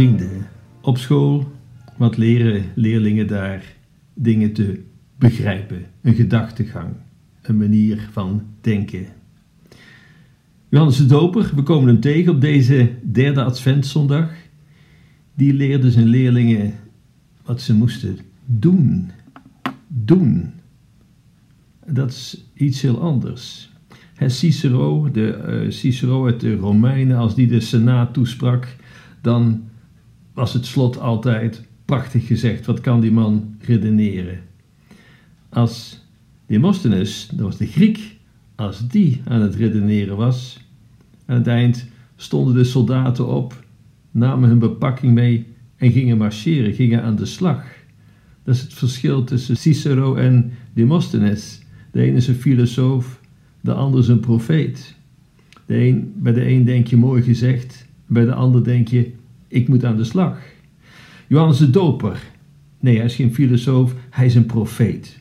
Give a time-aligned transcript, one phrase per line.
[0.00, 0.46] Vrienden,
[0.80, 1.52] op school,
[1.96, 3.76] wat leren leerlingen daar
[4.14, 4.82] dingen te
[5.18, 6.92] begrijpen, een gedachtegang,
[7.42, 9.06] een manier van denken.
[10.68, 14.30] Johannes de Doper, we komen hem tegen op deze derde Adventszondag,
[15.34, 16.74] die leerde zijn leerlingen
[17.44, 19.10] wat ze moesten doen.
[19.86, 20.52] Doen.
[21.86, 23.70] Dat is iets heel anders.
[24.26, 28.76] Cicero, de, uh, Cicero uit de Romeinen, als die de Senaat toesprak,
[29.20, 29.68] dan
[30.40, 32.66] was het slot altijd prachtig gezegd.
[32.66, 34.40] Wat kan die man redeneren?
[35.48, 36.04] Als
[36.46, 38.16] Demosthenes, dat was de Griek,
[38.54, 40.60] als die aan het redeneren was,
[41.26, 43.64] aan het eind stonden de soldaten op,
[44.10, 47.64] namen hun bepakking mee en gingen marcheren, gingen aan de slag.
[48.44, 51.62] Dat is het verschil tussen Cicero en Demosthenes.
[51.92, 53.20] De ene is een filosoof,
[53.60, 54.94] de ander is een profeet.
[55.66, 59.18] De een, bij de een denk je mooi gezegd, bij de ander denk je,
[59.50, 60.38] ik moet aan de slag.
[61.28, 62.22] Johannes de Doper,
[62.80, 65.20] nee, hij is geen filosoof, hij is een profeet.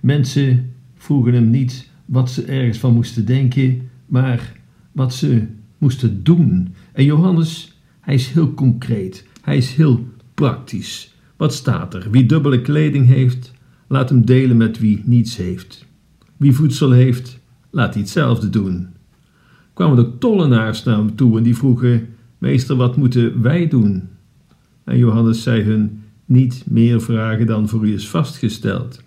[0.00, 4.52] Mensen vroegen hem niet wat ze ergens van moesten denken, maar
[4.92, 5.46] wat ze
[5.78, 6.74] moesten doen.
[6.92, 11.14] En Johannes, hij is heel concreet, hij is heel praktisch.
[11.36, 12.10] Wat staat er?
[12.10, 13.52] Wie dubbele kleding heeft,
[13.88, 15.86] laat hem delen met wie niets heeft.
[16.36, 17.38] Wie voedsel heeft,
[17.70, 18.88] laat hij hetzelfde doen.
[19.72, 22.08] Kwamen de tollenaars naar hem toe en die vroegen:
[22.40, 24.08] Meester, wat moeten wij doen?
[24.84, 29.02] En Johannes zei hun: Niet meer vragen dan voor u is vastgesteld.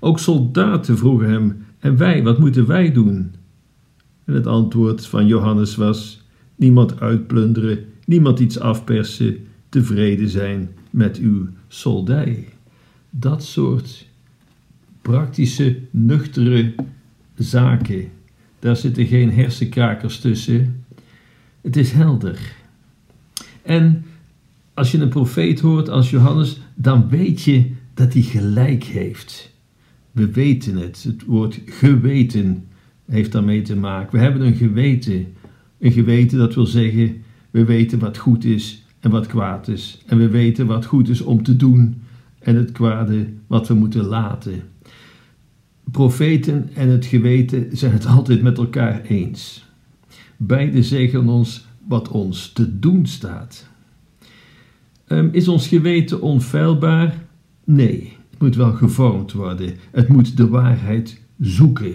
[0.00, 3.34] Ook soldaten vroegen hem: En wij, wat moeten wij doen?
[4.24, 6.22] En het antwoord van Johannes was:
[6.56, 9.36] Niemand uitplunderen, niemand iets afpersen,
[9.68, 12.48] tevreden zijn met uw soldij.
[13.10, 14.06] Dat soort
[15.02, 16.74] praktische, nuchtere
[17.34, 18.08] zaken.
[18.58, 20.84] Daar zitten geen hersenkrakers tussen.
[21.60, 22.60] Het is helder.
[23.62, 24.04] En
[24.74, 29.50] als je een profeet hoort als Johannes, dan weet je dat hij gelijk heeft.
[30.12, 31.02] We weten het.
[31.02, 32.64] Het woord geweten
[33.06, 34.18] heeft daarmee te maken.
[34.18, 35.26] We hebben een geweten.
[35.78, 40.02] Een geweten dat wil zeggen, we weten wat goed is en wat kwaad is.
[40.06, 42.02] En we weten wat goed is om te doen
[42.38, 44.62] en het kwade wat we moeten laten.
[45.90, 49.64] Profeten en het geweten zijn het altijd met elkaar eens.
[50.36, 53.70] Beide zeggen ons wat ons te doen staat.
[55.08, 57.26] Um, is ons geweten onfeilbaar?
[57.64, 59.74] Nee, het moet wel gevormd worden.
[59.90, 61.94] Het moet de waarheid zoeken.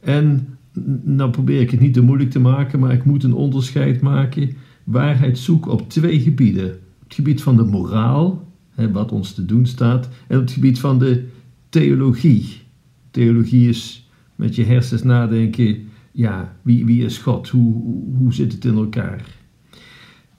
[0.00, 0.56] En
[1.02, 4.56] nou probeer ik het niet te moeilijk te maken, maar ik moet een onderscheid maken.
[4.84, 6.78] Waarheid zoeken op twee gebieden.
[7.04, 8.52] Het gebied van de moraal,
[8.92, 11.28] wat ons te doen staat, en het gebied van de
[11.68, 12.60] theologie.
[13.10, 17.48] Theologie is met je hersens nadenken, ja, wie, wie is God?
[17.48, 17.74] Hoe,
[18.18, 19.36] hoe zit het in elkaar?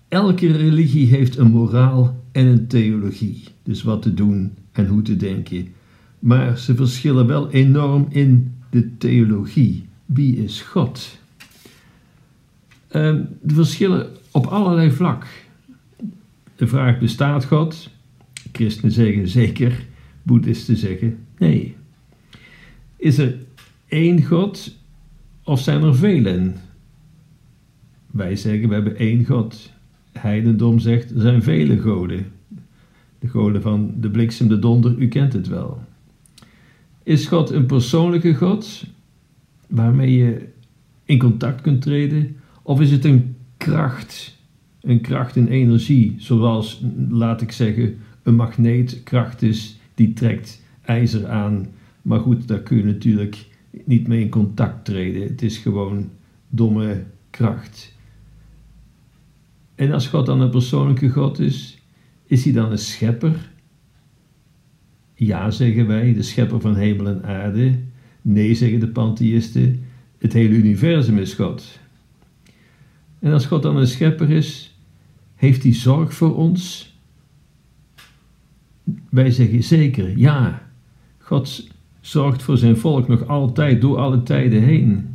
[0.08, 3.44] Elke religie heeft een moraal en een theologie.
[3.64, 5.68] Dus wat te doen en hoe te denken.
[6.20, 9.88] Maar ze verschillen wel enorm in de theologie.
[10.06, 11.18] Wie is God?
[12.88, 15.28] Ehm, de verschillen op allerlei vlak.
[16.56, 17.90] De vraag bestaat God?
[18.52, 19.86] Christenen zeggen zeker,
[20.24, 21.76] boeddhisten zeggen nee.
[22.98, 23.36] Is er
[23.88, 24.78] één God
[25.50, 26.56] of zijn er velen?
[28.12, 29.72] Wij zeggen we hebben één God.
[30.12, 32.26] Heidendom zegt er zijn vele goden.
[33.20, 35.82] De goden van de bliksem, de donder, u kent het wel.
[37.04, 38.84] Is God een persoonlijke God
[39.68, 40.48] waarmee je
[41.04, 42.36] in contact kunt treden?
[42.62, 44.38] Of is het een kracht,
[44.82, 51.68] een kracht en energie, zoals, laat ik zeggen, een magneetkracht is die trekt ijzer aan.
[52.02, 53.49] Maar goed, daar kun je natuurlijk
[53.86, 55.22] niet mee in contact treden.
[55.22, 56.10] Het is gewoon
[56.50, 57.94] domme kracht.
[59.76, 61.82] En als God dan een persoonlijke God is,
[62.26, 63.50] is hij dan een schepper?
[65.16, 67.80] Ja, zeggen wij, de schepper van hemel en aarde.
[68.22, 69.84] Nee, zeggen de pantheïsten,
[70.18, 71.80] het hele universum is God.
[73.20, 74.78] En als God dan een schepper is,
[75.36, 76.94] heeft hij zorg voor ons?
[79.10, 80.72] Wij zeggen zeker, ja.
[81.18, 81.68] God
[82.02, 85.08] zorgt voor zijn volk nog altijd door alle tijden heen.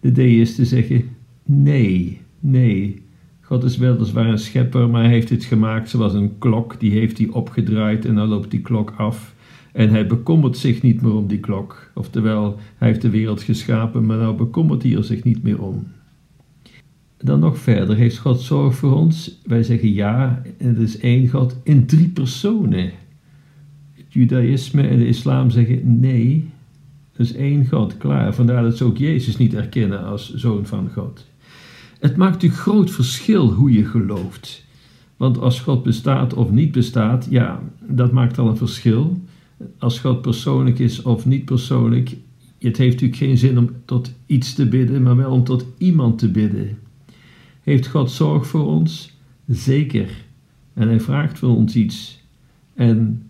[0.00, 1.04] De deïsten zeggen,
[1.44, 3.02] nee, nee.
[3.40, 6.80] God is weliswaar een schepper, maar hij heeft het gemaakt zoals een klok.
[6.80, 9.34] Die heeft hij opgedraaid en dan loopt die klok af.
[9.72, 11.90] En hij bekommert zich niet meer om die klok.
[11.94, 15.86] Oftewel, hij heeft de wereld geschapen, maar nou bekommert hij er zich niet meer om.
[17.18, 19.40] Dan nog verder, heeft God zorg voor ons?
[19.44, 22.90] Wij zeggen ja, het is één God in drie personen.
[24.12, 26.50] Judaïsme en de islam zeggen nee,
[27.12, 28.34] het is één God, klaar.
[28.34, 31.26] Vandaar dat ze ook Jezus niet erkennen als zoon van God.
[31.98, 34.64] Het maakt een groot verschil hoe je gelooft.
[35.16, 39.20] Want als God bestaat of niet bestaat, ja, dat maakt al een verschil.
[39.78, 42.16] Als God persoonlijk is of niet persoonlijk,
[42.58, 46.18] het heeft natuurlijk geen zin om tot iets te bidden, maar wel om tot iemand
[46.18, 46.78] te bidden.
[47.62, 49.16] Heeft God zorg voor ons?
[49.46, 50.08] Zeker.
[50.74, 52.20] En hij vraagt van ons iets.
[52.74, 53.22] En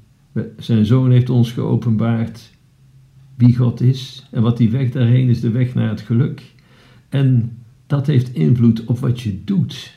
[0.59, 2.51] zijn zoon heeft ons geopenbaard
[3.37, 6.55] wie God is en wat die weg daarheen is, de weg naar het geluk.
[7.09, 9.95] En dat heeft invloed op wat je doet.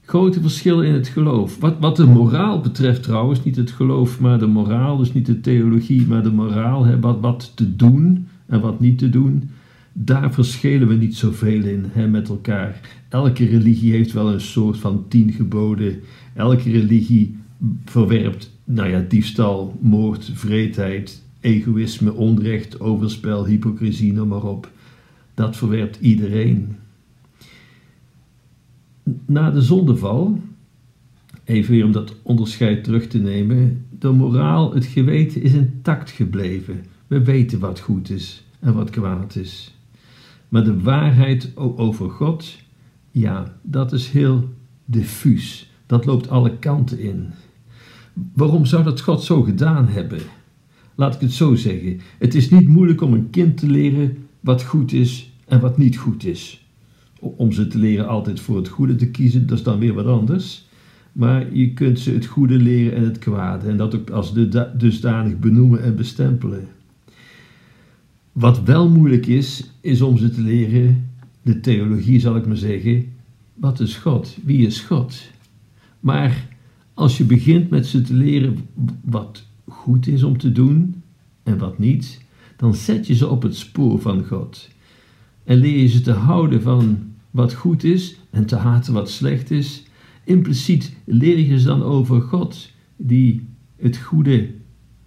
[0.00, 1.60] Grote verschillen in het geloof.
[1.60, 5.40] Wat, wat de moraal betreft trouwens, niet het geloof, maar de moraal, dus niet de
[5.40, 9.50] theologie, maar de moraal, hè, wat, wat te doen en wat niet te doen,
[9.92, 12.80] daar verschillen we niet zoveel in hè, met elkaar.
[13.08, 16.00] Elke religie heeft wel een soort van tien geboden.
[16.34, 17.36] Elke religie
[17.84, 24.70] verwerpt, nou ja, diefstal, moord, vreedheid, egoïsme, onrecht, overspel, hypocrisie, noem maar op.
[25.34, 26.76] Dat verwerpt iedereen.
[29.26, 30.40] Na de zondeval,
[31.44, 36.84] even weer om dat onderscheid terug te nemen, de moraal, het geweten is intact gebleven.
[37.06, 39.74] We weten wat goed is en wat kwaad is.
[40.48, 42.56] Maar de waarheid over God,
[43.10, 44.48] ja, dat is heel
[44.84, 45.70] diffuus.
[45.86, 47.32] Dat loopt alle kanten in.
[48.32, 50.20] Waarom zou dat God zo gedaan hebben?
[50.94, 52.00] Laat ik het zo zeggen.
[52.18, 55.96] Het is niet moeilijk om een kind te leren wat goed is en wat niet
[55.96, 56.66] goed is.
[57.20, 60.06] Om ze te leren altijd voor het goede te kiezen, dat is dan weer wat
[60.06, 60.68] anders.
[61.12, 63.68] Maar je kunt ze het goede leren en het kwade.
[63.68, 64.34] En dat ook als
[64.76, 66.68] dusdanig benoemen en bestempelen.
[68.32, 71.10] Wat wel moeilijk is, is om ze te leren,
[71.42, 73.04] de theologie zal ik maar zeggen,
[73.54, 74.36] wat is God?
[74.44, 75.30] Wie is God?
[76.00, 76.55] Maar
[76.96, 78.68] als je begint met ze te leren
[79.04, 81.02] wat goed is om te doen
[81.42, 82.20] en wat niet,
[82.56, 84.68] dan zet je ze op het spoor van God.
[85.44, 86.98] En leer je ze te houden van
[87.30, 89.84] wat goed is en te haten wat slecht is.
[90.24, 93.46] Impliciet leer je ze dan over God, die
[93.76, 94.50] het goede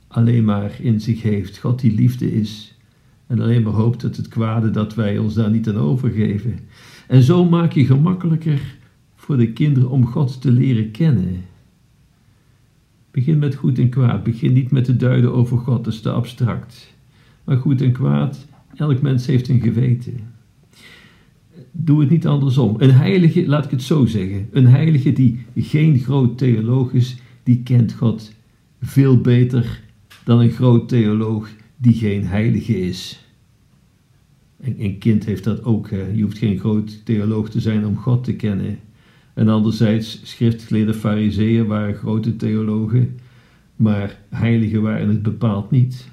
[0.07, 1.57] alleen maar in zich heeft.
[1.57, 2.77] God die liefde is.
[3.27, 6.59] En alleen maar hoopt dat het kwade dat wij ons daar niet aan overgeven.
[7.07, 8.77] En zo maak je gemakkelijker
[9.15, 11.41] voor de kinderen om God te leren kennen.
[13.19, 14.23] Begin met goed en kwaad.
[14.23, 16.93] Begin niet met te duiden over God, dat is te abstract.
[17.43, 20.19] Maar goed en kwaad, elk mens heeft een geweten.
[21.71, 22.75] Doe het niet andersom.
[22.77, 27.63] Een heilige, laat ik het zo zeggen, een heilige die geen groot theoloog is, die
[27.63, 28.33] kent God
[28.81, 29.81] veel beter
[30.23, 33.25] dan een groot theoloog die geen heilige is.
[34.59, 35.89] En een kind heeft dat ook.
[35.89, 38.79] Je hoeft geen groot theoloog te zijn om God te kennen.
[39.39, 43.19] En anderzijds, schriftgeleerde fariseeën waren grote theologen,
[43.75, 46.09] maar heiligen waren het bepaald niet.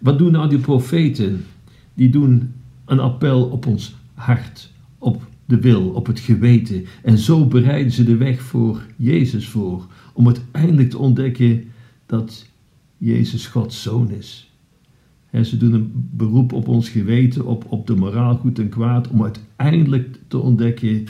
[0.00, 1.44] Wat doen nou die profeten?
[1.94, 2.52] Die doen
[2.84, 6.84] een appel op ons hart, op de wil, op het geweten.
[7.02, 11.64] En zo bereiden ze de weg voor Jezus voor, om uiteindelijk te ontdekken
[12.06, 12.46] dat
[12.98, 14.52] Jezus Gods zoon is.
[15.42, 19.22] Ze doen een beroep op ons geweten, op, op de moraal goed en kwaad, om
[19.22, 21.06] uiteindelijk te ontdekken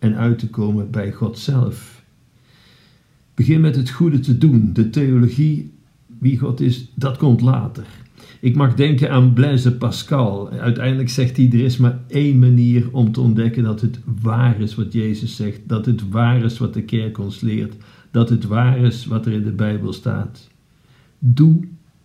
[0.00, 2.02] en uit te komen bij God zelf.
[3.34, 4.70] Begin met het goede te doen.
[4.72, 5.72] De theologie,
[6.18, 7.86] wie God is, dat komt later.
[8.40, 10.50] Ik mag denken aan Blaise Pascal.
[10.50, 14.74] Uiteindelijk zegt hij: er is maar één manier om te ontdekken dat het waar is
[14.74, 17.74] wat Jezus zegt, dat het waar is wat de kerk ons leert,
[18.10, 20.48] dat het waar is wat er in de Bijbel staat.
[21.18, 21.60] Doe,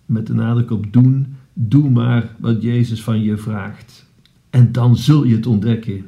[0.05, 4.05] met de nadruk op doen, doe maar wat Jezus van je vraagt.
[4.49, 6.05] En dan zul je het ontdekken.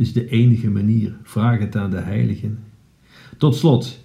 [0.00, 1.16] Is de enige manier.
[1.22, 2.58] Vraag het aan de heiligen.
[3.38, 4.04] Tot slot,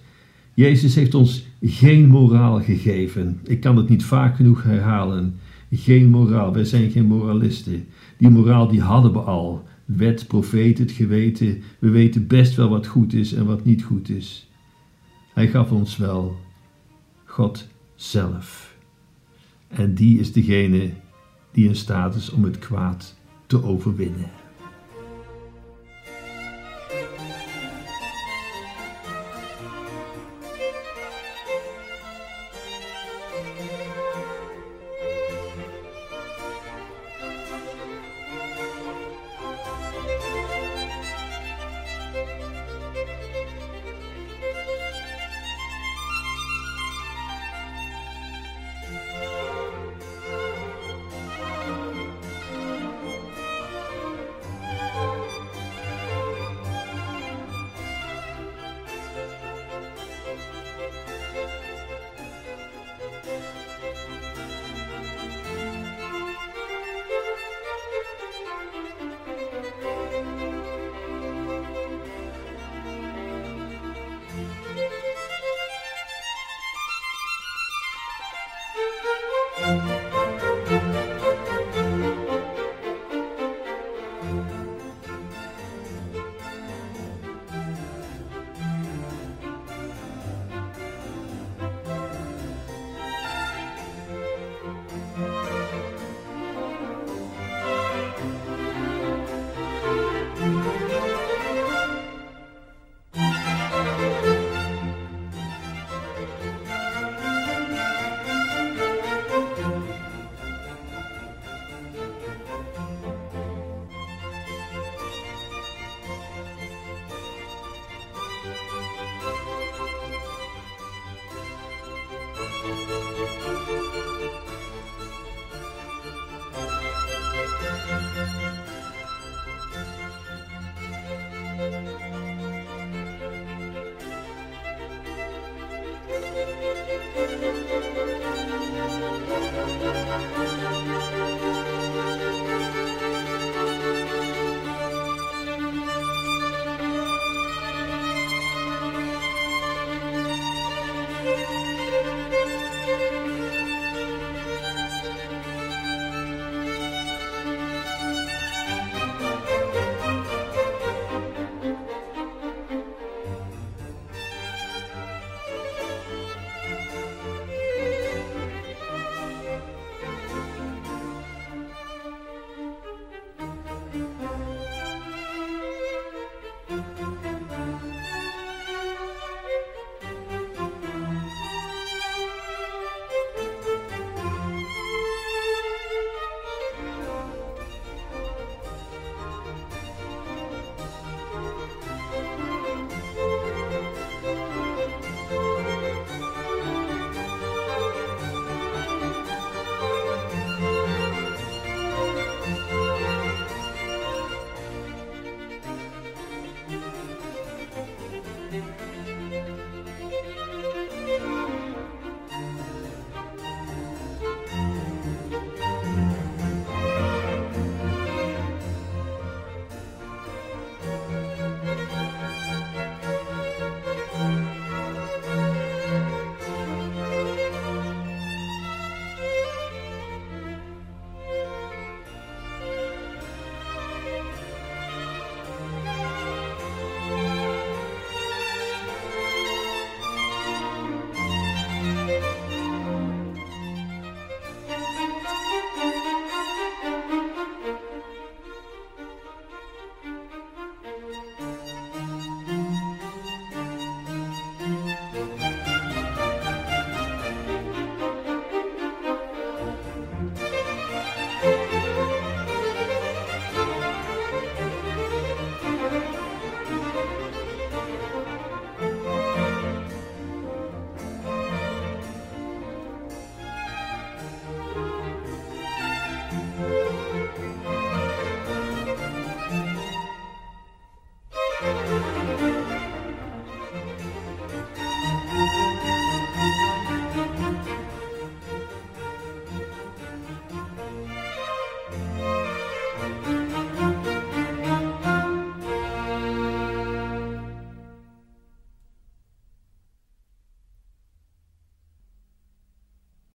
[0.54, 3.40] Jezus heeft ons geen moraal gegeven.
[3.44, 5.38] Ik kan het niet vaak genoeg herhalen.
[5.70, 6.52] Geen moraal.
[6.52, 7.86] Wij zijn geen moralisten.
[8.16, 9.64] Die moraal die hadden we al.
[9.84, 11.62] Wet, profeet, het geweten.
[11.78, 14.50] We weten best wel wat goed is en wat niet goed is.
[15.34, 16.36] Hij gaf ons wel
[17.24, 18.76] God zelf.
[19.68, 20.90] En die is degene
[21.52, 24.30] die in staat is om het kwaad te overwinnen.